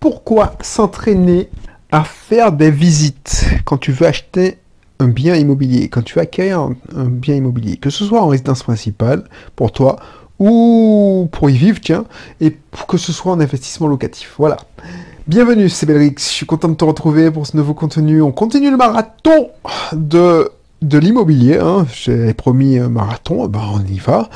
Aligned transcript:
pourquoi 0.00 0.54
s'entraîner 0.60 1.48
à 1.90 2.04
faire 2.04 2.52
des 2.52 2.70
visites 2.70 3.44
quand 3.64 3.78
tu 3.78 3.92
veux 3.92 4.06
acheter 4.06 4.58
un 5.00 5.08
bien 5.08 5.36
immobilier, 5.36 5.88
quand 5.88 6.02
tu 6.02 6.16
veux 6.16 6.22
acquérir 6.22 6.60
un, 6.60 6.76
bien 7.06 7.36
immobilier, 7.36 7.76
que 7.76 7.90
ce 7.90 8.04
soit 8.04 8.20
en 8.20 8.28
résidence 8.28 8.62
principale 8.62 9.24
pour 9.56 9.72
toi 9.72 9.96
ou 10.38 11.28
pour 11.32 11.50
y 11.50 11.56
vivre, 11.56 11.80
tiens, 11.80 12.04
et 12.40 12.56
que 12.86 12.96
ce 12.96 13.12
soit 13.12 13.32
en 13.32 13.40
investissement 13.40 13.88
locatif. 13.88 14.34
Voilà. 14.38 14.56
Bienvenue, 15.26 15.68
c'est 15.68 15.84
Belrix. 15.84 16.14
Je 16.18 16.22
suis 16.22 16.46
content 16.46 16.68
de 16.68 16.74
te 16.74 16.84
retrouver 16.84 17.30
pour 17.30 17.46
ce 17.46 17.56
nouveau 17.56 17.74
contenu. 17.74 18.22
On 18.22 18.30
continue 18.30 18.70
le 18.70 18.76
marathon 18.76 19.50
de, 19.92 20.50
l'immobilier. 20.80 21.58
Hein. 21.58 21.86
J'ai 21.92 22.34
promis 22.34 22.78
un 22.78 22.88
marathon, 22.88 23.48
ben 23.48 23.62
on 23.74 23.84
y 23.84 23.98
va. 23.98 24.30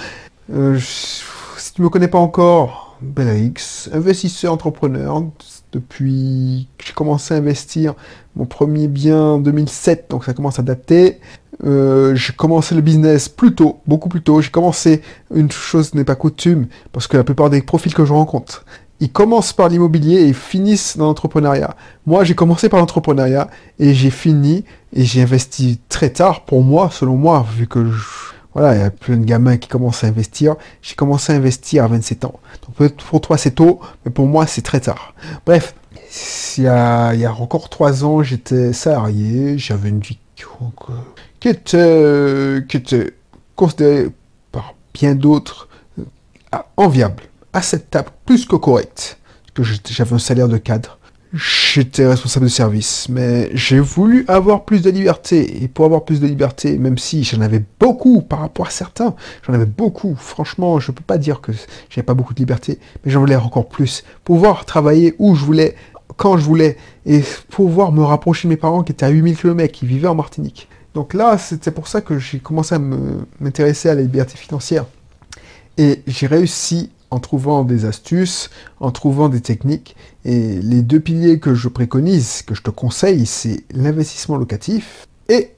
Euh, 0.53 0.79
si 0.79 1.73
tu 1.75 1.83
me 1.83 1.89
connais 1.89 2.09
pas 2.09 2.19
encore, 2.19 2.97
Belrix, 3.01 3.89
investisseur, 3.93 4.53
entrepreneur. 4.53 5.25
Depuis 5.73 6.68
que 6.77 6.84
j'ai 6.86 6.93
commencé 6.93 7.32
à 7.34 7.38
investir, 7.38 7.95
mon 8.37 8.45
premier 8.45 8.88
bien 8.88 9.19
en 9.20 9.38
2007, 9.38 10.06
donc 10.10 10.24
ça 10.24 10.34
commence 10.34 10.59
à 10.59 10.62
dater. 10.62 11.19
Euh, 11.64 12.14
j'ai 12.14 12.33
commencé 12.34 12.74
le 12.74 12.83
business 12.83 13.28
plus 13.28 13.55
tôt, 13.55 13.80
beaucoup 13.87 14.09
plus 14.11 14.23
tôt. 14.23 14.41
J'ai 14.42 14.50
commencé, 14.50 15.00
une 15.34 15.50
chose 15.50 15.95
n'est 15.95 16.05
pas 16.05 16.14
coutume, 16.14 16.66
parce 16.92 17.06
que 17.06 17.16
la 17.16 17.24
plupart 17.24 17.48
des 17.50 17.62
profils 17.62 17.95
que 17.95 18.05
je 18.05 18.12
rencontre, 18.12 18.64
ils 19.00 19.11
commencent 19.11 19.52
par 19.52 19.69
l'immobilier 19.69 20.16
et 20.23 20.27
ils 20.28 20.34
finissent 20.34 20.97
dans 20.97 21.06
l'entrepreneuriat. 21.06 21.75
Moi, 22.06 22.23
j'ai 22.25 22.34
commencé 22.34 22.69
par 22.69 22.78
l'entrepreneuriat 22.78 23.48
et 23.78 23.95
j'ai 23.95 24.11
fini 24.11 24.64
et 24.92 25.05
j'ai 25.05 25.23
investi 25.23 25.80
très 25.89 26.11
tard 26.11 26.45
pour 26.45 26.62
moi, 26.62 26.91
selon 26.92 27.16
moi, 27.16 27.47
vu 27.56 27.66
que 27.66 27.91
je- 27.91 28.33
voilà, 28.55 28.74
il 28.74 28.80
y 28.80 28.84
a 28.84 28.91
plein 28.91 29.16
de 29.16 29.24
gamins 29.24 29.56
qui 29.56 29.69
commencent 29.69 30.05
à 30.05 30.09
investir. 30.09 30.56
J'ai 30.83 30.95
commencé 30.95 31.33
à 31.33 31.37
investir 31.37 31.84
à 31.84 31.88
27 31.88 32.24
ans. 32.24 32.41
Donc 32.66 32.77
peut-être 32.77 33.05
pour 33.05 33.20
toi 33.20 33.38
c'est 33.38 33.52
tôt, 33.52 33.80
mais 34.05 34.11
pour 34.11 34.27
moi 34.27 34.47
c'est 34.47 34.62
très 34.62 34.80
tard. 34.80 35.15
Bref, 35.47 35.75
il 36.59 36.65
y 36.65 36.66
a, 36.66 37.12
encore 37.38 37.69
trois 37.70 38.05
ans, 38.05 38.23
j'étais 38.23 38.73
salarié, 38.73 39.58
j'avais 39.58 39.89
une 39.89 40.00
vie 40.00 40.19
qui 41.41 41.48
était, 41.48 42.64
qui 42.69 42.77
était 42.77 43.14
considérée 43.56 44.08
par 44.50 44.75
bien 44.92 45.14
d'autres 45.14 45.69
euh, 45.98 46.05
enviable, 46.77 47.23
acceptable, 47.53 48.11
plus 48.27 48.45
que 48.45 48.56
correct. 48.56 49.19
Que 49.55 49.62
j'avais 49.62 50.14
un 50.14 50.19
salaire 50.19 50.48
de 50.48 50.56
cadre. 50.56 50.98
J'étais 51.34 52.06
responsable 52.06 52.44
de 52.44 52.50
service, 52.50 53.08
mais 53.08 53.50
j'ai 53.55 53.80
voulu 53.80 54.27
avoir 54.28 54.66
plus 54.66 54.83
de 54.83 54.91
liberté. 54.91 55.62
Et 55.62 55.69
pour 55.69 55.86
avoir 55.86 56.05
plus 56.05 56.20
de 56.20 56.27
liberté, 56.27 56.77
même 56.77 56.98
si 56.98 57.24
j'en 57.24 57.41
avais 57.41 57.62
beaucoup 57.80 58.20
par 58.20 58.41
rapport 58.41 58.66
à 58.66 58.70
certains, 58.70 59.14
j'en 59.47 59.55
avais 59.55 59.64
beaucoup. 59.64 60.14
Franchement, 60.14 60.78
je 60.78 60.92
peux 60.92 61.02
pas 61.02 61.16
dire 61.16 61.41
que 61.41 61.52
j'avais 61.89 62.05
pas 62.05 62.12
beaucoup 62.12 62.34
de 62.34 62.39
liberté, 62.39 62.78
mais 63.02 63.11
j'en 63.11 63.20
voulais 63.20 63.36
encore 63.36 63.66
plus. 63.66 64.05
Pouvoir 64.24 64.66
travailler 64.66 65.14
où 65.19 65.34
je 65.34 65.42
voulais, 65.42 65.74
quand 66.19 66.36
je 66.36 66.44
voulais, 66.44 66.77
et 67.06 67.22
pouvoir 67.48 67.92
me 67.92 68.02
rapprocher 68.02 68.46
de 68.46 68.50
mes 68.50 68.58
parents 68.58 68.83
qui 68.83 68.92
étaient 68.92 69.06
à 69.06 69.11
8000 69.11 69.36
km, 69.39 69.72
qui 69.72 69.86
vivaient 69.86 70.08
en 70.08 70.14
Martinique. 70.14 70.69
Donc 70.94 71.14
là, 71.14 71.39
c'était 71.39 71.70
pour 71.70 71.89
ça 71.89 72.02
que 72.02 72.19
j'ai 72.19 72.41
commencé 72.41 72.74
à 72.74 72.78
m'intéresser 73.41 73.89
à 73.89 73.94
la 73.94 74.02
liberté 74.02 74.36
financière. 74.36 74.84
Et 75.78 76.02
j'ai 76.06 76.27
réussi 76.27 76.91
en 77.12 77.20
trouvant 77.20 77.62
des 77.62 77.84
astuces, 77.84 78.50
en 78.80 78.91
trouvant 78.91 79.28
des 79.28 79.42
techniques. 79.42 79.96
Et 80.24 80.60
les 80.60 80.80
deux 80.80 80.98
piliers 80.98 81.38
que 81.38 81.55
je 81.55 81.68
préconise, 81.68 82.42
que 82.42 82.55
je 82.55 82.62
te 82.62 82.70
conseille, 82.70 83.27
c'est 83.27 83.64
l'investissement 83.72 84.36
locatif 84.36 85.06
et, 85.28 85.52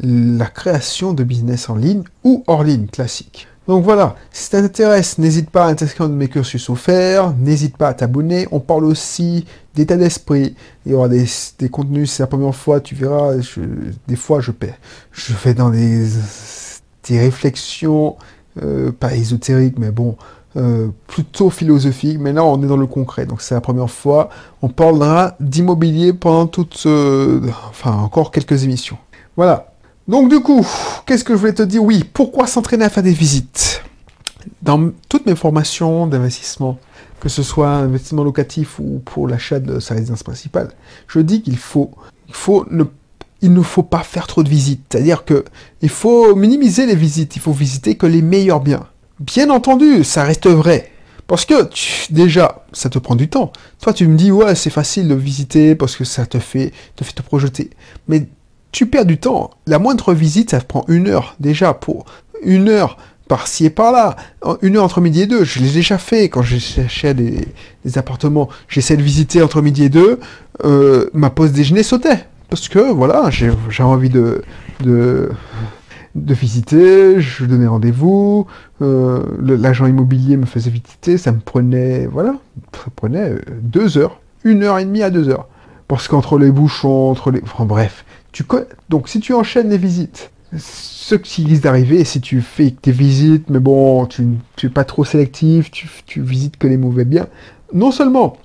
la 0.00 0.46
création 0.46 1.12
de 1.12 1.22
business 1.22 1.68
en 1.68 1.74
ligne 1.74 2.02
ou 2.24 2.44
hors 2.46 2.64
ligne 2.64 2.86
classique. 2.86 3.46
Donc 3.68 3.84
voilà, 3.84 4.16
si 4.30 4.44
ça 4.44 4.62
t'intéresse, 4.62 5.18
n'hésite 5.18 5.50
pas 5.50 5.66
à 5.66 5.74
t'inscrire 5.74 6.08
dans 6.08 6.14
mes 6.14 6.28
cursus 6.28 6.70
offerts, 6.70 7.34
n'hésite 7.36 7.76
pas 7.76 7.88
à 7.88 7.94
t'abonner. 7.94 8.48
On 8.52 8.58
parle 8.60 8.84
aussi 8.84 9.44
d'état 9.74 9.96
d'esprit. 9.96 10.56
Il 10.86 10.92
y 10.92 10.94
aura 10.94 11.08
des, 11.08 11.26
contenus, 11.70 12.10
c'est 12.10 12.22
la 12.22 12.26
première 12.26 12.54
fois, 12.54 12.80
tu 12.80 12.94
verras, 12.94 13.34
des 14.08 14.16
fois 14.16 14.40
je, 14.40 14.50
paie- 14.50 14.74
je 15.12 15.32
fais 15.32 15.52
dans 15.52 15.70
des, 15.70 16.06
des 17.08 17.20
réflexions 17.20 18.16
euh, 18.60 18.92
pas 18.92 19.14
ésotérique, 19.14 19.78
mais 19.78 19.90
bon, 19.90 20.16
euh, 20.56 20.88
plutôt 21.06 21.48
philosophique. 21.48 22.18
Mais 22.20 22.32
là, 22.32 22.44
on 22.44 22.62
est 22.62 22.66
dans 22.66 22.76
le 22.76 22.86
concret, 22.86 23.24
donc 23.24 23.40
c'est 23.40 23.54
la 23.54 23.60
première 23.60 23.90
fois. 23.90 24.28
On 24.60 24.68
parlera 24.68 25.34
d'immobilier 25.40 26.12
pendant 26.12 26.46
toute, 26.46 26.82
euh, 26.86 27.40
enfin, 27.70 27.92
encore 27.92 28.30
quelques 28.30 28.64
émissions. 28.64 28.98
Voilà. 29.36 29.72
Donc 30.08 30.28
du 30.28 30.40
coup, 30.40 30.66
qu'est-ce 31.06 31.24
que 31.24 31.32
je 31.34 31.38
voulais 31.38 31.54
te 31.54 31.62
dire? 31.62 31.82
Oui, 31.82 32.04
pourquoi 32.04 32.46
s'entraîner 32.46 32.84
à 32.84 32.90
faire 32.90 33.02
des 33.02 33.12
visites? 33.12 33.82
Dans 34.60 34.90
toutes 35.08 35.24
mes 35.26 35.36
formations 35.36 36.06
d'investissement, 36.06 36.78
que 37.20 37.28
ce 37.28 37.42
soit 37.42 37.70
investissement 37.70 38.24
locatif 38.24 38.80
ou 38.80 39.00
pour 39.04 39.28
l'achat 39.28 39.60
de 39.60 39.78
sa 39.78 39.94
résidence 39.94 40.24
principale, 40.24 40.70
je 41.06 41.20
dis 41.20 41.40
qu'il 41.40 41.56
faut, 41.56 41.92
il 42.28 42.34
faut 42.34 42.66
ne 42.70 42.84
il 43.42 43.52
ne 43.52 43.62
faut 43.62 43.82
pas 43.82 44.02
faire 44.02 44.26
trop 44.26 44.42
de 44.42 44.48
visites. 44.48 44.84
C'est-à-dire 44.90 45.24
que 45.24 45.44
il 45.82 45.88
faut 45.88 46.34
minimiser 46.34 46.86
les 46.86 46.94
visites. 46.94 47.36
Il 47.36 47.42
faut 47.42 47.52
visiter 47.52 47.96
que 47.96 48.06
les 48.06 48.22
meilleurs 48.22 48.60
biens. 48.60 48.86
Bien 49.20 49.50
entendu, 49.50 50.04
ça 50.04 50.24
reste 50.24 50.46
vrai. 50.46 50.90
Parce 51.26 51.44
que 51.44 51.68
déjà, 52.10 52.64
ça 52.72 52.88
te 52.88 52.98
prend 52.98 53.16
du 53.16 53.28
temps. 53.28 53.52
Toi, 53.80 53.92
tu 53.92 54.06
me 54.06 54.16
dis 54.16 54.30
ouais, 54.30 54.54
c'est 54.54 54.70
facile 54.70 55.08
de 55.08 55.14
visiter 55.14 55.74
parce 55.74 55.96
que 55.96 56.04
ça 56.04 56.26
te 56.26 56.38
fait 56.38 56.72
te 56.96 57.22
projeter. 57.22 57.70
Mais 58.08 58.28
tu 58.70 58.86
perds 58.86 59.06
du 59.06 59.18
temps. 59.18 59.50
La 59.66 59.78
moindre 59.78 60.14
visite, 60.14 60.50
ça 60.50 60.60
prend 60.60 60.84
une 60.88 61.08
heure 61.08 61.36
déjà 61.40 61.74
pour 61.74 62.06
une 62.42 62.68
heure 62.68 62.96
par-ci 63.28 63.64
et 63.64 63.70
par-là. 63.70 64.16
Une 64.62 64.76
heure 64.76 64.84
entre 64.84 65.00
midi 65.00 65.22
et 65.22 65.26
deux. 65.26 65.44
Je 65.44 65.60
l'ai 65.60 65.70
déjà 65.70 65.98
fait 65.98 66.28
quand 66.28 66.42
je 66.42 66.58
cherchais 66.58 67.14
des, 67.14 67.48
des 67.84 67.98
appartements. 67.98 68.48
J'essaie 68.68 68.96
de 68.96 69.02
visiter 69.02 69.42
entre 69.42 69.62
midi 69.62 69.84
et 69.84 69.88
deux. 69.88 70.20
Euh, 70.64 71.08
ma 71.12 71.30
pause 71.30 71.52
déjeuner 71.52 71.82
sautait. 71.82 72.26
Parce 72.52 72.68
que 72.68 72.80
voilà, 72.80 73.30
j'ai 73.30 73.82
envie 73.82 74.10
de, 74.10 74.42
visiter, 76.14 77.18
je 77.18 77.46
donnais 77.46 77.66
rendez-vous, 77.66 78.46
euh, 78.82 79.22
l'agent 79.40 79.86
immobilier 79.86 80.36
me 80.36 80.44
faisait 80.44 80.68
visiter, 80.68 81.16
ça 81.16 81.32
me 81.32 81.40
prenait, 81.40 82.04
voilà, 82.04 82.34
ça 82.74 82.90
prenait 82.94 83.30
euh, 83.30 83.38
deux 83.62 83.96
heures, 83.96 84.20
une 84.44 84.64
heure 84.64 84.78
et 84.78 84.84
demie 84.84 85.02
à 85.02 85.08
deux 85.08 85.30
heures. 85.30 85.48
Parce 85.88 86.08
qu'entre 86.08 86.36
les 86.38 86.50
bouchons, 86.50 87.10
entre 87.10 87.30
les... 87.30 87.40
Enfin 87.42 87.64
bref, 87.64 88.04
tu 88.32 88.44
co- 88.44 88.66
donc 88.90 89.08
si 89.08 89.20
tu 89.20 89.32
enchaînes 89.32 89.70
les 89.70 89.78
visites, 89.78 90.30
ce 90.58 91.14
qui 91.14 91.46
risque 91.46 91.62
d'arriver, 91.62 92.04
si 92.04 92.20
tu 92.20 92.42
fais 92.42 92.70
tes 92.70 92.92
visites, 92.92 93.48
mais 93.48 93.60
bon, 93.60 94.04
tu 94.04 94.26
tu 94.56 94.66
es 94.66 94.68
pas 94.68 94.84
trop 94.84 95.06
sélectif, 95.06 95.70
tu 95.70 96.20
visites 96.20 96.58
que 96.58 96.66
les 96.66 96.76
mauvais 96.76 97.06
biens, 97.06 97.28
non 97.72 97.92
seulement 97.92 98.36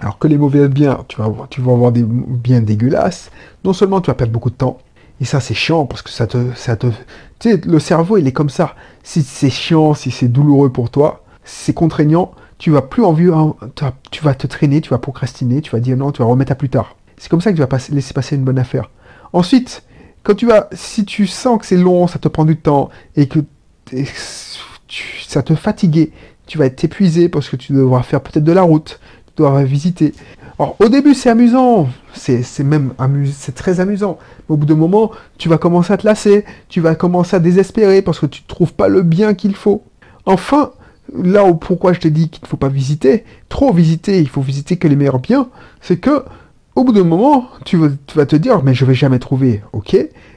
alors 0.00 0.18
que 0.18 0.28
les 0.28 0.38
mauvais 0.38 0.68
biens, 0.68 1.04
tu 1.08 1.16
vas, 1.18 1.24
avoir- 1.26 1.92
des 1.92 2.02
biens 2.04 2.60
dégueulasses. 2.60 3.30
Non 3.64 3.72
seulement 3.72 4.00
tu 4.00 4.10
vas 4.10 4.14
perdre 4.14 4.32
beaucoup 4.32 4.50
de 4.50 4.56
temps, 4.56 4.78
et 5.20 5.24
ça 5.24 5.40
c'est 5.40 5.54
chiant 5.54 5.86
parce 5.86 6.02
que 6.02 6.10
ça 6.10 6.26
te, 6.26 6.52
ça 6.54 6.76
te, 6.76 6.88
tu 7.38 7.50
sais, 7.50 7.60
le 7.64 7.78
cerveau 7.78 8.16
il 8.18 8.26
est 8.26 8.32
comme 8.32 8.50
ça. 8.50 8.74
Si 9.02 9.22
c'est 9.22 9.50
chiant, 9.50 9.94
si 9.94 10.10
c'est 10.10 10.28
douloureux 10.28 10.70
pour 10.70 10.90
toi, 10.90 11.22
si 11.44 11.66
c'est 11.66 11.74
contraignant, 11.74 12.32
tu 12.58 12.70
vas 12.70 12.82
plus 12.82 13.04
envie, 13.04 13.28
tu 13.74 13.84
vas- 13.84 13.94
tu 14.10 14.24
vas 14.24 14.34
te 14.34 14.46
traîner, 14.46 14.80
tu 14.80 14.90
vas 14.90 14.98
procrastiner, 14.98 15.60
tu 15.60 15.70
vas 15.70 15.80
dire 15.80 15.96
non, 15.96 16.12
tu 16.12 16.22
vas 16.22 16.28
remettre 16.28 16.52
à 16.52 16.54
plus 16.54 16.68
tard. 16.70 16.96
C'est 17.16 17.28
comme 17.28 17.40
ça 17.40 17.52
que 17.52 17.56
tu 17.56 17.62
vas 17.62 17.78
laisser 17.90 18.14
passer 18.14 18.36
une 18.36 18.44
bonne 18.44 18.58
affaire. 18.58 18.90
Ensuite, 19.32 19.82
quand 20.22 20.34
tu 20.34 20.46
vas, 20.46 20.68
si 20.72 21.04
tu 21.04 21.26
sens 21.26 21.58
que 21.60 21.66
c'est 21.66 21.76
long, 21.76 22.06
ça 22.06 22.18
te 22.18 22.28
prend 22.28 22.44
du 22.44 22.56
temps 22.56 22.88
et 23.16 23.28
que 23.28 23.40
ça 25.26 25.42
te 25.42 25.54
fatigue, 25.54 26.10
tu 26.46 26.58
vas 26.58 26.66
être 26.66 26.82
épuisé 26.84 27.28
parce 27.28 27.48
que 27.48 27.56
tu 27.56 27.72
devras 27.72 28.02
faire 28.02 28.20
peut-être 28.20 28.44
de 28.44 28.52
la 28.52 28.62
route, 28.62 29.00
devras 29.36 29.64
visiter. 29.64 30.12
Alors 30.58 30.76
au 30.78 30.88
début 30.88 31.14
c'est 31.14 31.30
amusant, 31.30 31.88
c'est 32.14 32.44
même 32.60 32.92
amu- 32.98 33.32
c'est 33.32 33.54
très 33.54 33.80
amusant. 33.80 34.18
Mais 34.48 34.54
au 34.54 34.56
bout 34.56 34.66
d'un 34.66 34.76
moment, 34.76 35.10
tu 35.38 35.48
vas 35.48 35.58
commencer 35.58 35.92
à 35.92 35.96
te 35.96 36.06
lasser, 36.06 36.44
tu 36.68 36.80
vas 36.80 36.94
commencer 36.94 37.36
à 37.36 37.40
désespérer 37.40 38.02
parce 38.02 38.20
que 38.20 38.26
tu 38.26 38.42
ne 38.42 38.46
trouves 38.48 38.74
pas 38.74 38.88
le 38.88 39.02
bien 39.02 39.34
qu'il 39.34 39.54
faut. 39.54 39.82
Enfin, 40.26 40.72
là 41.12 41.44
où 41.44 41.54
pourquoi 41.54 41.92
je 41.92 42.00
t'ai 42.00 42.10
dit 42.10 42.28
qu'il 42.30 42.42
ne 42.44 42.48
faut 42.48 42.56
pas 42.56 42.68
visiter, 42.68 43.24
trop 43.48 43.72
visiter, 43.72 44.20
il 44.20 44.28
faut 44.28 44.40
visiter 44.40 44.76
que 44.76 44.88
les 44.88 44.96
meilleurs 44.96 45.18
biens, 45.18 45.48
c'est 45.80 45.98
que 45.98 46.24
au 46.76 46.84
bout 46.84 46.92
d'un 46.92 47.04
moment, 47.04 47.48
tu 47.64 47.76
vas, 47.76 48.26
te 48.26 48.36
dire 48.36 48.62
mais 48.64 48.74
je 48.74 48.84
vais 48.84 48.94
jamais 48.94 49.18
trouver, 49.18 49.62
ok, 49.72 49.96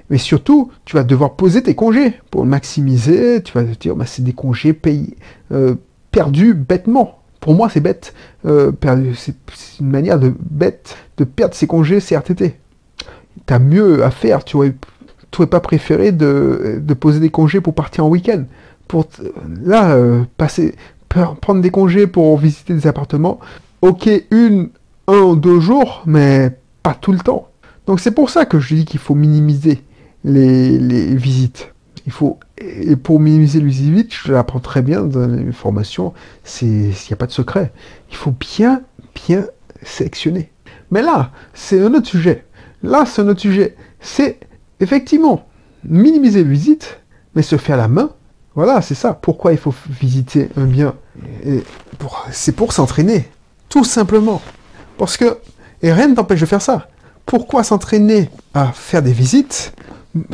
mais 0.10 0.18
surtout 0.18 0.72
tu 0.86 0.96
vas 0.96 1.04
devoir 1.04 1.36
poser 1.36 1.64
tes 1.64 1.76
congés 1.76 2.14
pour 2.32 2.46
maximiser. 2.46 3.42
Tu 3.44 3.54
vas 3.54 3.64
te 3.64 3.78
dire 3.78 3.96
bah, 3.96 4.06
c'est 4.06 4.24
des 4.24 4.34
congés 4.34 4.74
payés, 4.74 5.16
euh, 5.52 5.76
perdus 6.12 6.54
bêtement. 6.54 7.17
Pour 7.48 7.56
moi, 7.56 7.70
c'est 7.70 7.80
bête. 7.80 8.14
Euh, 8.46 8.74
c'est 9.16 9.34
une 9.80 9.90
manière 9.90 10.20
de 10.20 10.34
bête 10.38 10.98
de 11.16 11.24
perdre 11.24 11.56
ses 11.56 11.66
congés 11.66 12.02
CRTT. 12.02 12.60
T'as 13.46 13.58
mieux 13.58 14.04
à 14.04 14.12
faire. 14.12 14.44
Tu 14.44 14.58
aurais, 14.58 14.76
tu 15.32 15.38
aurais 15.40 15.48
pas 15.50 15.62
préféré 15.62 16.12
de, 16.12 16.82
de 16.84 16.94
poser 16.94 17.22
des 17.22 17.30
congés 17.30 17.62
pour 17.62 17.74
partir 17.74 18.04
en 18.04 18.10
week-end. 18.10 18.44
Pour 18.90 19.08
là, 19.64 19.92
euh, 19.92 20.24
passer, 20.36 20.76
pre- 21.10 21.38
prendre 21.38 21.62
des 21.62 21.70
congés 21.70 22.06
pour 22.06 22.38
visiter 22.38 22.74
des 22.74 22.86
appartements. 22.86 23.40
Ok, 23.82 24.10
une, 24.30 24.68
un 25.08 25.36
deux 25.36 25.62
jours, 25.62 26.04
mais 26.06 26.52
pas 26.84 26.96
tout 27.00 27.14
le 27.14 27.20
temps. 27.20 27.48
Donc 27.86 28.02
c'est 28.02 28.12
pour 28.12 28.30
ça 28.30 28.44
que 28.44 28.60
je 28.60 28.76
dis 28.76 28.84
qu'il 28.84 29.00
faut 29.00 29.16
minimiser 29.16 29.82
les, 30.26 30.78
les 30.78 31.16
visites. 31.16 31.72
Il 32.06 32.12
faut 32.12 32.40
et 32.60 32.96
pour 32.96 33.20
minimiser 33.20 33.60
les 33.60 33.66
visites, 33.66 34.14
je 34.14 34.32
l'apprends 34.32 34.60
très 34.60 34.82
bien 34.82 35.02
dans 35.02 35.28
les 35.28 35.52
formations. 35.52 36.14
Il 36.62 36.90
n'y 36.90 37.14
a 37.14 37.16
pas 37.16 37.28
de 37.28 37.32
secret. 37.32 37.72
Il 38.10 38.16
faut 38.16 38.32
bien 38.32 38.82
bien 39.28 39.46
sélectionné. 39.84 40.52
Mais 40.92 41.02
là, 41.02 41.32
c'est 41.54 41.82
un 41.82 41.94
autre 41.94 42.08
sujet. 42.08 42.46
Là, 42.84 43.06
c'est 43.06 43.22
un 43.22 43.28
autre 43.28 43.42
sujet. 43.42 43.76
C'est 44.00 44.40
effectivement 44.80 45.48
minimiser 45.84 46.44
les 46.44 46.50
visites, 46.50 47.00
mais 47.36 47.42
se 47.42 47.58
faire 47.58 47.78
la 47.78 47.88
main. 47.88 48.12
Voilà, 48.56 48.82
c'est 48.82 48.96
ça. 48.96 49.14
Pourquoi 49.14 49.52
il 49.52 49.58
faut 49.58 49.74
visiter 49.88 50.50
un 50.58 50.66
bien 50.66 50.96
C'est 52.32 52.54
pour 52.54 52.74
s'entraîner. 52.74 53.30
Tout 53.70 53.84
simplement. 53.84 54.42
Parce 54.98 55.18
que, 55.18 55.38
et 55.82 55.92
rien 55.92 56.08
ne 56.08 56.16
t'empêche 56.16 56.42
de 56.42 56.46
faire 56.46 56.62
ça. 56.62 56.88
Pourquoi 57.26 57.64
s'entraîner 57.64 58.30
à 58.54 58.72
faire 58.72 59.04
des 59.04 59.12
visites 59.12 59.74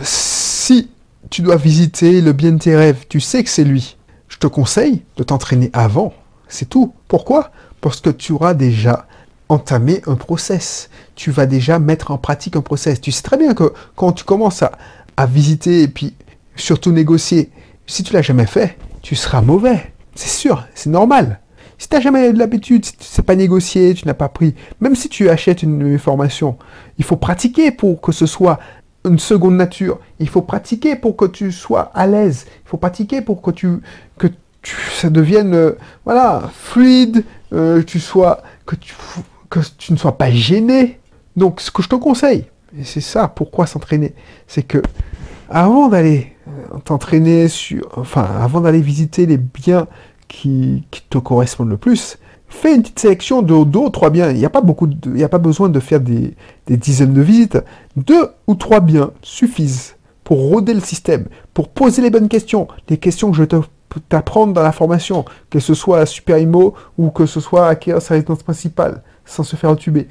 si 0.02 0.90
tu 1.34 1.42
dois 1.42 1.56
visiter 1.56 2.22
le 2.22 2.32
bien 2.32 2.52
de 2.52 2.60
tes 2.60 2.76
rêves, 2.76 3.06
tu 3.10 3.20
sais 3.20 3.44
que 3.44 3.50
c'est 3.50 3.64
lui. 3.64 3.98
Je 4.28 4.38
te 4.38 4.46
conseille 4.46 5.02
de 5.18 5.24
t'entraîner 5.24 5.72
avant. 5.74 6.14
C'est 6.48 6.70
tout. 6.70 6.94
Pourquoi? 7.08 7.50
Parce 7.82 8.02
que 8.02 8.12
tu 8.12 8.34
auras 8.34 8.54
déjà 8.54 9.08
entamé 9.50 10.04
un 10.06 10.14
process. 10.14 10.92
Tu 11.16 11.32
vas 11.32 11.48
déjà 11.48 11.80
mettre 11.80 12.12
en 12.12 12.20
pratique 12.20 12.56
un 12.56 12.62
process. 12.62 13.02
Tu 13.02 13.12
sais 13.12 13.24
très 13.24 13.38
bien 13.38 13.56
que 13.56 13.74
quand 13.96 14.12
tu 14.12 14.24
commences 14.24 14.62
à, 14.62 15.26
visiter 15.26 15.82
et 15.82 15.88
puis 15.88 16.14
surtout 16.56 16.92
négocier, 16.92 17.50
si 17.88 18.04
tu 18.04 18.14
l'as 18.14 18.22
jamais 18.22 18.46
fait, 18.46 18.78
tu 19.02 19.16
seras 19.16 19.42
mauvais. 19.42 19.92
C'est 20.14 20.30
sûr, 20.30 20.68
c'est 20.76 20.92
normal. 20.92 21.40
Si 21.80 21.90
tu 21.90 21.96
n'as 21.96 22.02
jamais 22.02 22.30
eu 22.30 22.34
de 22.34 22.38
l'habitude, 22.38 22.86
si 22.86 22.92
tu 22.94 23.00
ne 23.00 23.06
sais 23.06 23.24
pas 23.24 23.36
négocier, 23.36 23.96
tu 23.96 24.06
n'as 24.06 24.14
pas 24.14 24.30
pris, 24.30 24.54
même 24.80 24.96
si 24.96 25.10
tu 25.10 25.32
achètes 25.32 25.64
une 25.64 25.98
formation, 25.98 26.60
il 27.00 27.04
faut 27.04 27.18
pratiquer 27.18 27.72
pour 27.72 28.02
que 28.02 28.12
ce 28.12 28.28
soit 28.28 28.60
une 29.06 29.20
seconde 29.20 29.56
nature. 29.56 30.00
Il 30.20 30.30
faut 30.30 30.42
pratiquer 30.42 30.96
pour 30.96 31.16
que 31.16 31.26
tu 31.26 31.52
sois 31.52 31.92
à 31.94 32.08
l'aise. 32.08 32.46
Il 32.66 32.70
faut 32.70 32.78
pratiquer 32.78 33.22
pour 33.22 33.42
que 33.42 33.52
tu 33.52 33.80
que 34.18 34.28
tu, 34.62 34.76
ça 34.96 35.10
devienne 35.10 35.54
euh, 35.54 35.78
voilà 36.06 36.50
fluide, 36.54 37.26
euh, 37.52 37.84
tu 37.84 38.00
sois 38.00 38.42
que 38.66 38.76
tu 38.76 38.96
que 39.50 39.60
tu 39.78 39.94
ne 39.94 39.98
sois 39.98 40.18
pas 40.18 40.32
gêné. 40.32 41.00
Donc 41.36 41.62
ce 41.62 41.72
que 41.72 41.82
je 41.82 41.90
te 41.90 41.96
conseille, 41.96 42.46
et 42.78 42.84
c'est 42.84 43.02
ça 43.02 43.28
pourquoi 43.28 43.68
s'entraîner, 43.68 44.14
c'est 44.48 44.64
que 44.64 44.82
avant 45.50 45.90
d'aller 45.90 46.34
euh, 46.48 46.80
t'entraîner 46.80 47.48
sur, 47.48 47.88
enfin 47.98 48.28
avant 48.40 48.62
d'aller 48.62 48.82
visiter 48.82 49.26
les 49.26 49.38
biens 49.38 49.88
qui, 50.28 50.84
qui 50.92 51.02
te 51.10 51.18
correspondent 51.18 51.70
le 51.70 51.78
plus, 51.78 52.18
fais 52.54 52.76
une 52.76 52.82
petite 52.82 53.00
sélection 53.00 53.42
de 53.42 53.64
deux 53.64 53.80
ou 53.80 53.90
trois 53.90 54.10
biens. 54.10 54.30
Il 54.32 54.38
n'y 54.38 54.46
a 54.46 54.50
pas 54.50 54.62
beaucoup, 54.62 54.88
il 55.06 55.14
n'y 55.14 55.24
a 55.24 55.30
pas 55.30 55.38
besoin 55.38 55.70
de 55.70 55.80
faire 55.80 56.00
des, 56.00 56.36
dizaines 56.68 57.14
de 57.14 57.22
visites. 57.22 57.58
Deux 57.96 58.30
ou 58.48 58.56
trois 58.56 58.80
biens 58.80 59.12
suffisent 59.22 59.96
pour 60.24 60.38
rôder 60.38 60.74
le 60.74 60.80
système, 60.80 61.26
pour 61.54 61.70
poser 61.70 62.02
les 62.02 62.10
bonnes 62.10 62.30
questions, 62.30 62.68
les 62.90 62.98
questions 62.98 63.32
que 63.32 63.38
je 63.38 63.44
vais 63.44 63.62
t'apprendre 64.10 64.54
dans 64.54 64.64
la 64.64 64.72
formation, 64.72 65.26
que 65.50 65.60
ce 65.60 65.74
soit 65.74 66.00
à 66.00 66.06
Super 66.06 66.38
Imo 66.38 66.74
ou 66.98 67.10
que 67.10 67.26
ce 67.26 67.40
soit 67.40 67.68
acquérir 67.68 68.02
sa 68.02 68.14
résidence 68.14 68.44
principale, 68.44 69.04
sans 69.26 69.44
se 69.44 69.56
faire 69.56 69.70
entuber. 69.70 70.08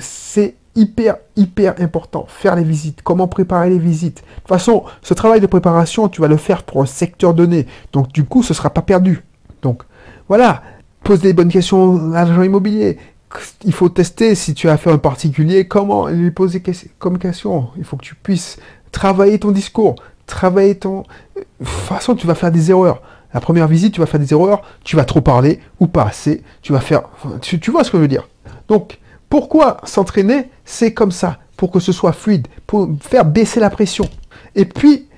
C'est 0.00 0.56
hyper, 0.74 1.16
hyper 1.36 1.74
important. 1.80 2.26
Faire 2.28 2.56
les 2.56 2.64
visites, 2.64 3.02
comment 3.02 3.28
préparer 3.28 3.70
les 3.70 3.78
visites. 3.78 4.18
De 4.18 4.40
toute 4.40 4.48
façon, 4.48 4.84
ce 5.02 5.14
travail 5.14 5.40
de 5.40 5.46
préparation, 5.46 6.08
tu 6.08 6.20
vas 6.20 6.28
le 6.28 6.36
faire 6.36 6.62
pour 6.64 6.82
un 6.82 6.86
secteur 6.86 7.34
donné. 7.34 7.66
Donc, 7.92 8.12
du 8.12 8.24
coup, 8.24 8.42
ce 8.42 8.52
ne 8.52 8.56
sera 8.56 8.70
pas 8.70 8.82
perdu. 8.82 9.24
Donc, 9.62 9.82
voilà 10.28 10.62
pose 11.02 11.20
des 11.20 11.32
bonnes 11.32 11.50
questions 11.50 12.12
à 12.12 12.24
l'agent 12.24 12.42
immobilier. 12.42 12.98
Il 13.64 13.72
faut 13.72 13.88
tester 13.88 14.34
si 14.34 14.54
tu 14.54 14.68
as 14.68 14.76
fait 14.76 14.90
un 14.90 14.98
particulier, 14.98 15.66
comment 15.66 16.08
lui 16.08 16.30
poser 16.30 16.62
comme 16.98 17.18
question. 17.18 17.68
Il 17.76 17.84
faut 17.84 17.96
que 17.96 18.04
tu 18.04 18.14
puisses 18.14 18.58
travailler 18.90 19.38
ton 19.38 19.50
discours, 19.50 19.96
travailler 20.26 20.76
ton... 20.76 21.04
De 21.34 21.42
toute 21.58 21.68
façon, 21.68 22.14
tu 22.14 22.26
vas 22.26 22.34
faire 22.34 22.52
des 22.52 22.70
erreurs. 22.70 23.02
La 23.32 23.40
première 23.40 23.66
visite, 23.66 23.94
tu 23.94 24.00
vas 24.00 24.06
faire 24.06 24.20
des 24.20 24.32
erreurs, 24.32 24.62
tu 24.84 24.96
vas 24.96 25.04
trop 25.04 25.22
parler 25.22 25.60
ou 25.80 25.86
pas 25.86 26.04
assez, 26.04 26.42
tu 26.60 26.72
vas 26.72 26.80
faire... 26.80 27.04
Tu, 27.40 27.70
vois 27.70 27.84
ce 27.84 27.90
que 27.90 27.96
je 27.96 28.02
veux 28.02 28.08
dire. 28.08 28.28
Donc, 28.68 28.98
pourquoi 29.30 29.78
s'entraîner 29.84 30.50
C'est 30.66 30.92
comme 30.92 31.12
ça, 31.12 31.38
pour 31.56 31.70
que 31.70 31.80
ce 31.80 31.92
soit 31.92 32.12
fluide, 32.12 32.48
pour 32.66 32.90
faire 33.00 33.24
baisser 33.24 33.60
la 33.60 33.70
pression. 33.70 34.08
Et 34.54 34.66
puis, 34.66 35.08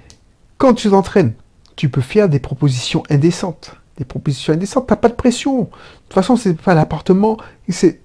quand 0.59 0.75
tu 0.75 0.91
t'entraînes, 0.91 1.33
tu 1.75 1.89
peux 1.89 2.01
faire 2.01 2.29
des 2.29 2.39
propositions 2.39 3.03
indécentes 3.11 3.75
des 3.97 4.05
propositions 4.05 4.53
indécentes, 4.53 4.87
t'as 4.89 4.97
pas 4.97 5.09
de 5.09 5.15
pression. 5.15 5.61
De 5.61 5.67
toute 5.67 6.15
façon, 6.15 6.37
c'est 6.37 6.55
pas 6.55 6.75
l'appartement, 6.75 7.37
c'est, 7.69 8.01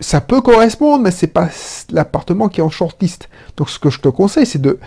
ça 0.00 0.20
peut 0.20 0.40
correspondre, 0.40 1.04
mais 1.04 1.10
c'est 1.10 1.28
pas 1.28 1.48
l'appartement 1.90 2.48
qui 2.48 2.60
est 2.60 2.62
en 2.62 2.70
shortlist. 2.70 3.28
Donc, 3.56 3.70
ce 3.70 3.78
que 3.78 3.90
je 3.90 4.00
te 4.00 4.08
conseille, 4.08 4.46
c'est 4.46 4.60
de, 4.60 4.78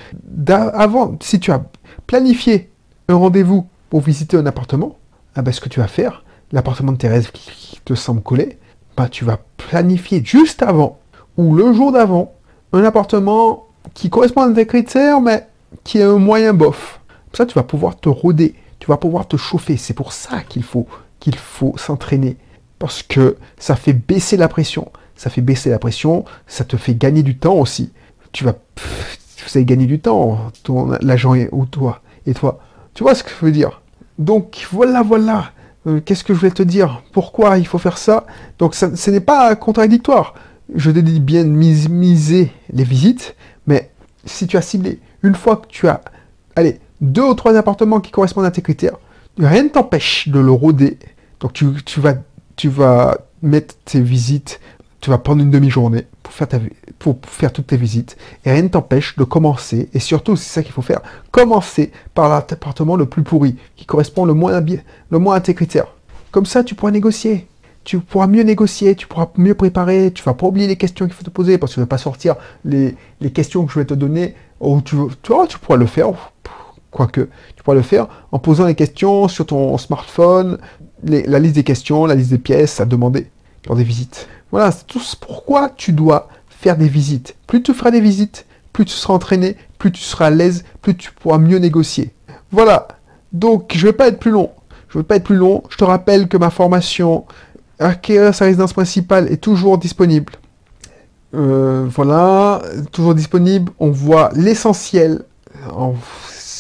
avant, 0.48 1.18
si 1.22 1.40
tu 1.40 1.52
as 1.52 1.64
planifié 2.08 2.70
un 3.08 3.16
rendez-vous 3.16 3.68
pour 3.90 4.02
visiter 4.02 4.38
un 4.38 4.46
appartement, 4.46 4.98
ah 5.36 5.42
ben, 5.42 5.52
ce 5.52 5.62
que 5.62 5.70
tu 5.70 5.80
vas 5.80 5.88
faire, 5.88 6.24
l'appartement 6.52 6.92
de 6.92 6.98
Thérèse 6.98 7.32
qui 7.32 7.80
te 7.84 7.96
semble 7.96 8.22
coller, 8.22 8.60
bah, 8.96 9.08
tu 9.10 9.26
vas 9.26 9.40
planifier 9.58 10.22
juste 10.24 10.62
avant 10.62 11.00
ou 11.38 11.56
le 11.56 11.74
jour 11.74 11.92
d'avant 11.92 12.34
un 12.74 12.84
appartement 12.84 13.68
qui 13.94 14.10
correspond 14.10 14.42
à 14.42 14.54
tes 14.54 14.66
critères, 14.66 15.22
mais 15.22 15.48
qui 15.84 16.00
est 16.00 16.04
un 16.04 16.18
moyen 16.18 16.54
bof. 16.54 17.00
ça, 17.34 17.46
tu 17.46 17.54
vas 17.54 17.64
pouvoir 17.64 18.00
te 18.00 18.10
rôder 18.10 18.56
tu 18.82 18.88
vas 18.88 18.98
pouvoir 18.98 19.28
te 19.28 19.38
chauffer. 19.38 19.78
C'est 19.78 19.94
pour 19.94 20.12
ça 20.12 20.42
qu'il 20.42 20.64
faut, 20.64 20.88
qu'il 21.20 21.36
faut 21.36 21.76
s'entraîner. 21.78 22.36
Parce 22.80 23.04
que 23.04 23.38
ça 23.58 23.76
fait 23.76 23.94
baisser 23.94 24.38
la 24.38 24.48
pression. 24.48 24.92
Ça 25.16 25.30
fait 25.30 25.42
baisser 25.42 25.70
la 25.70 25.78
pression, 25.78 26.26
ça 26.48 26.64
te 26.64 26.78
fait 26.78 26.96
gagner 26.96 27.22
du 27.22 27.38
temps 27.38 27.54
aussi. 27.54 27.92
Tu 28.32 28.44
vas, 28.44 28.56
vous 28.78 29.52
allez 29.54 29.66
gagner 29.66 29.86
du 29.86 30.00
temps, 30.00 30.52
ton 30.64 30.98
l'agent 31.00 31.36
ou 31.52 31.68
toi 31.68 32.02
et 32.26 32.34
toi. 32.34 32.60
Tu 32.96 33.04
vois 33.04 33.14
ce 33.14 33.24
que 33.24 33.30
je 33.30 33.46
veux 33.46 33.52
dire? 33.52 33.84
Donc 34.18 34.68
voilà, 34.72 35.04
voilà. 35.04 35.52
Euh, 35.86 36.02
qu'est-ce 36.04 36.24
que 36.24 36.34
je 36.34 36.40
vais 36.40 36.50
te 36.50 36.64
dire? 36.64 37.04
Pourquoi 37.12 37.60
il 37.60 37.68
faut 37.68 37.78
faire 37.78 38.00
ça? 38.00 38.26
Donc 38.58 38.74
ce 38.74 39.12
n'est 39.12 39.20
pas 39.20 39.56
contradictoire. 39.56 40.34
Je 40.74 40.90
te 40.90 40.98
dis 40.98 41.20
bien 41.20 41.44
minimiser 41.44 42.52
les 42.74 42.84
visites, 42.84 43.36
mais 43.68 43.92
si 44.26 44.48
tu 44.48 44.58
as 44.58 44.64
ciblé, 44.64 45.00
une 45.22 45.36
fois 45.36 45.58
que 45.58 45.68
tu 45.68 45.88
as, 45.88 46.02
allez, 46.56 46.80
deux 47.02 47.24
ou 47.24 47.34
trois 47.34 47.58
appartements 47.58 48.00
qui 48.00 48.12
correspondent 48.12 48.46
à 48.46 48.52
tes 48.52 48.62
critères, 48.62 48.98
rien 49.38 49.64
ne 49.64 49.70
t'empêche 49.70 50.30
de 50.30 50.40
le 50.40 50.52
rôder. 50.52 50.98
Donc 51.40 51.54
tu, 51.54 51.66
vas, 52.00 52.14
tu 52.56 52.70
vas 52.70 53.18
mettre 53.42 53.76
tes 53.86 54.02
visites, 54.02 54.60
tu 55.02 55.10
vas 55.10 55.18
prendre 55.18 55.42
une 55.42 55.50
demi-journée 55.50 56.06
pour 56.22 56.32
faire, 56.32 56.48
ta, 56.48 56.60
pour 57.00 57.18
faire 57.24 57.52
toutes 57.52 57.68
tes 57.68 57.78
visites, 57.78 58.16
et 58.46 58.52
rien 58.52 58.62
ne 58.62 58.68
t'empêche 58.68 59.18
de 59.18 59.24
commencer, 59.24 59.90
et 59.94 60.00
surtout 60.00 60.36
c'est 60.36 60.50
ça 60.50 60.64
qu'il 60.64 60.72
faut 60.72 60.84
faire, 60.84 61.02
commencer 61.32 61.92
par 62.14 62.30
l'appartement 62.30 62.96
le 62.96 63.08
plus 63.08 63.24
pourri, 63.24 63.56
qui 63.76 63.86
correspond 63.86 64.26
le 64.26 64.36
moins, 64.36 64.54
à, 64.54 64.62
le 64.62 65.20
moins 65.20 65.36
à 65.36 65.42
tes 65.42 65.56
critères. 65.56 65.88
Comme 66.30 66.46
ça, 66.46 66.64
tu 66.64 66.76
pourras 66.76 66.92
négocier. 66.92 67.48
Tu 67.84 68.00
pourras 68.00 68.28
mieux 68.28 68.44
négocier, 68.44 68.96
tu 68.96 69.08
pourras 69.08 69.30
mieux 69.38 69.56
préparer, 69.56 70.12
tu 70.14 70.22
vas 70.22 70.36
pas 70.36 70.46
oublier 70.46 70.68
les 70.68 70.76
questions 70.76 71.08
qu'il 71.08 71.16
faut 71.16 71.24
te 71.24 71.32
poser, 71.32 71.58
parce 71.58 71.72
que 71.72 71.78
je 71.78 71.80
ne 71.80 71.86
vais 71.86 71.90
pas 71.90 71.98
sortir 71.98 72.36
les, 72.64 72.96
questions 73.34 73.66
que 73.66 73.74
je 73.74 73.80
vais 73.80 73.86
te 73.86 73.96
donner, 73.96 74.36
tu, 74.86 74.98
tu, 75.24 75.34
tu 75.50 75.58
pourras 75.58 75.78
le 75.78 75.88
faire 75.88 76.14
Quoique, 76.92 77.30
tu 77.56 77.64
pourras 77.64 77.76
le 77.76 77.82
faire 77.82 78.08
en 78.32 78.40
posant 78.40 78.66
les 78.66 78.76
questions 78.76 79.28
sur 79.28 79.46
ton 79.46 79.78
smartphone, 79.78 80.58
la 81.04 81.40
liste 81.40 81.56
des 81.56 81.64
questions, 81.64 82.06
la 82.06 82.16
liste 82.16 82.32
des 82.32 82.38
pièces 82.38 82.80
à 82.82 82.86
demander 82.86 83.28
lors 83.66 83.78
des 83.78 83.84
visites. 83.84 84.28
Voilà, 84.52 84.72
c'est 84.72 84.86
tout 84.86 85.02
pourquoi 85.22 85.70
tu 85.70 85.94
dois 85.94 86.28
faire 86.50 86.78
des 86.78 86.90
visites. 86.90 87.36
Plus 87.48 87.64
tu 87.64 87.74
feras 87.74 87.92
des 87.92 88.02
visites, 88.02 88.46
plus 88.74 88.86
tu 88.86 88.94
seras 88.94 89.14
entraîné, 89.14 89.56
plus 89.78 89.92
tu 89.92 90.02
seras 90.02 90.28
à 90.28 90.30
l'aise, 90.30 90.64
plus 90.82 90.96
tu 90.96 91.12
pourras 91.12 91.38
mieux 91.38 91.58
négocier. 91.58 92.12
Voilà. 92.52 92.90
Donc, 93.32 93.72
je 93.74 93.86
ne 93.86 93.92
vais 93.92 93.98
pas 93.98 94.10
être 94.10 94.20
plus 94.20 94.32
long. 94.32 94.52
Je 94.90 94.98
ne 94.98 95.04
vais 95.04 95.08
pas 95.08 95.16
être 95.16 95.24
plus 95.24 95.38
long. 95.38 95.64
Je 95.70 95.78
te 95.78 95.86
rappelle 95.86 96.28
que 96.28 96.38
ma 96.38 96.50
formation 96.50 97.26
Acquérir 97.82 98.36
sa 98.36 98.46
résidence 98.46 98.74
principale 98.74 99.32
est 99.32 99.42
toujours 99.42 99.80
disponible. 99.80 100.34
Euh, 101.34 101.88
voilà, 101.90 102.62
toujours 102.92 103.16
disponible. 103.16 103.72
On 103.80 103.90
voit 103.90 104.30
l'essentiel 104.36 105.24
en 105.74 105.96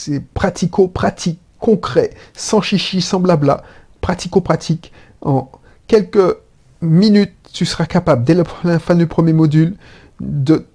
c'est 0.03 0.19
pratico-pratique, 0.19 1.39
concret, 1.59 2.11
sans 2.33 2.61
chichi, 2.61 3.01
sans 3.01 3.19
blabla, 3.19 3.63
pratico-pratique. 4.01 4.91
En 5.21 5.51
quelques 5.85 6.37
minutes, 6.81 7.33
tu 7.53 7.65
seras 7.65 7.85
capable, 7.85 8.23
dès 8.23 8.33
la 8.63 8.79
fin 8.79 8.95
du 8.95 9.05
premier 9.05 9.33
module, 9.33 9.75
de 10.19 10.65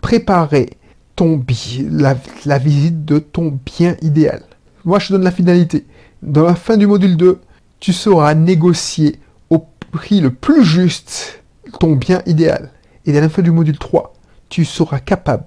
préparer 0.00 0.70
ton 1.16 1.42
la, 1.90 2.14
la 2.44 2.58
visite 2.58 3.04
de 3.04 3.18
ton 3.18 3.58
bien 3.76 3.96
idéal. 4.02 4.42
Moi, 4.84 5.00
je 5.00 5.08
te 5.08 5.12
donne 5.14 5.24
la 5.24 5.32
finalité. 5.32 5.84
Dans 6.22 6.44
la 6.44 6.54
fin 6.54 6.76
du 6.76 6.86
module 6.86 7.16
2, 7.16 7.40
tu 7.80 7.92
sauras 7.92 8.34
négocier 8.34 9.18
au 9.50 9.66
prix 9.90 10.20
le 10.20 10.30
plus 10.30 10.64
juste 10.64 11.42
ton 11.80 11.96
bien 11.96 12.22
idéal. 12.26 12.70
Et 13.04 13.12
dans 13.12 13.20
la 13.20 13.28
fin 13.28 13.42
du 13.42 13.50
module 13.50 13.78
3, 13.78 14.12
tu 14.48 14.64
seras 14.64 15.00
capable 15.00 15.46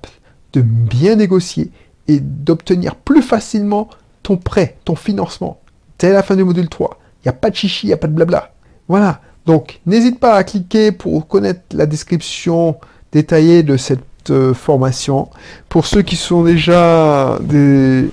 de 0.51 0.61
bien 0.61 1.15
négocier 1.15 1.71
et 2.09 2.19
d'obtenir 2.19 2.95
plus 2.95 3.21
facilement 3.21 3.87
ton 4.23 4.35
prêt, 4.35 4.77
ton 4.83 4.95
financement. 4.95 5.59
C'est 5.99 6.11
la 6.11 6.23
fin 6.23 6.35
du 6.35 6.43
module 6.43 6.67
3. 6.67 6.99
Il 6.99 7.27
n'y 7.27 7.29
a 7.29 7.33
pas 7.33 7.51
de 7.51 7.55
chichi, 7.55 7.85
il 7.85 7.89
n'y 7.89 7.93
a 7.93 7.97
pas 7.97 8.07
de 8.07 8.13
blabla. 8.13 8.51
Voilà. 8.87 9.21
Donc, 9.45 9.79
n'hésite 9.85 10.19
pas 10.19 10.33
à 10.33 10.43
cliquer 10.43 10.91
pour 10.91 11.27
connaître 11.27 11.61
la 11.71 11.85
description 11.85 12.77
détaillée 13.11 13.61
de 13.61 13.77
cette 13.77 14.01
euh, 14.31 14.53
formation. 14.55 15.29
Pour 15.69 15.85
ceux 15.85 16.01
qui 16.01 16.15
sont 16.15 16.43
déjà 16.43 17.37
des 17.41 18.09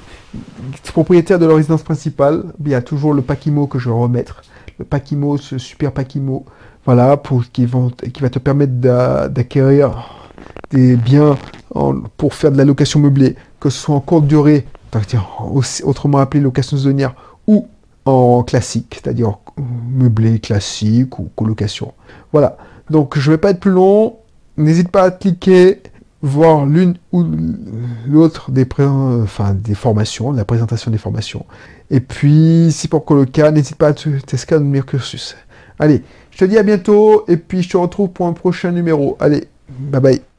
propriétaires 0.93 1.39
de 1.39 1.47
leur 1.47 1.57
résidence 1.57 1.83
principale, 1.83 2.45
il 2.63 2.71
y 2.71 2.75
a 2.75 2.83
toujours 2.83 3.15
le 3.15 3.23
Paquimo 3.23 3.67
que 3.67 3.79
je 3.79 3.89
vais 3.89 3.95
remettre. 3.95 4.43
Le 4.79 4.85
Paquimo, 4.85 5.39
ce 5.39 5.57
super 5.57 5.93
Paquimo. 5.93 6.45
voilà, 6.85 7.17
pour, 7.17 7.45
qui, 7.51 7.67
qui 8.13 8.23
va 8.23 8.29
te 8.29 8.39
permettre 8.39 8.75
d'acquérir 9.29 10.29
des 10.71 10.97
biens 10.97 11.37
pour 12.17 12.35
faire 12.35 12.53
de 12.53 12.59
la 12.59 12.65
location 12.65 13.01
meublée, 13.01 13.37
que 13.61 13.71
ce 13.71 13.79
soit 13.79 13.95
en 13.95 14.01
courte 14.01 14.27
durée, 14.27 14.67
autrement 15.83 16.19
appelé 16.19 16.41
location 16.41 16.77
saisonnière, 16.77 17.15
ou 17.47 17.69
en 18.05 18.43
classique, 18.43 19.01
c'est-à-dire 19.03 19.39
meublé 19.59 20.39
classique 20.39 21.19
ou 21.19 21.29
colocation. 21.35 21.93
Voilà. 22.33 22.57
Donc 22.91 23.19
je 23.19 23.31
ne 23.31 23.35
vais 23.35 23.41
pas 23.41 23.51
être 23.51 23.61
plus 23.61 23.73
long. 23.73 24.17
N'hésite 24.57 24.91
pas 24.91 25.03
à 25.03 25.11
cliquer, 25.11 25.83
voir 26.23 26.67
l'une 26.67 26.97
ou 27.13 27.25
l'autre 28.09 28.51
des, 28.51 28.67
enfin, 28.79 29.55
des 29.55 29.75
formations, 29.75 30.33
la 30.33 30.45
présentation 30.45 30.91
des 30.91 30.99
formations. 30.99 31.45
Et 31.91 32.01
puis, 32.01 32.69
si 32.73 32.89
pour 32.89 33.05
Coloca, 33.05 33.51
n'hésite 33.51 33.77
pas 33.77 33.89
à 33.89 33.93
dans 33.93 34.73
le 34.73 34.83
cursus. 34.83 35.37
Allez, 35.79 36.03
je 36.31 36.39
te 36.39 36.45
dis 36.45 36.59
à 36.59 36.63
bientôt 36.63 37.25
et 37.29 37.37
puis 37.37 37.63
je 37.63 37.71
te 37.71 37.77
retrouve 37.77 38.09
pour 38.09 38.27
un 38.27 38.33
prochain 38.33 38.73
numéro. 38.73 39.17
Allez, 39.21 39.49
bye 39.69 40.01
bye. 40.01 40.36